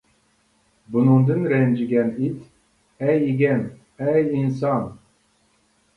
[0.93, 3.63] بۇنىڭدىن رەنجىگەن ئىت:-ئەي ئىگەم،
[4.07, 4.93] ئەي ئىنسان!